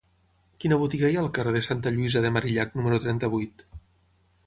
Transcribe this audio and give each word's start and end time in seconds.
Quina 0.63 0.79
botiga 0.83 1.11
hi 1.11 1.19
ha 1.19 1.19
al 1.25 1.29
carrer 1.39 1.53
de 1.57 1.63
Santa 1.67 1.93
Lluïsa 1.99 2.25
de 2.25 2.35
Marillac 2.39 2.77
número 2.81 3.01
trenta-vuit? 3.07 3.67